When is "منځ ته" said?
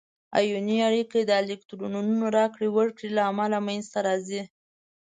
3.67-3.99